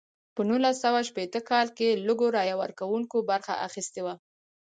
[0.35, 4.15] په نولس سوه شپیته کال کې لږو رایه ورکوونکو برخه اخیستې وه.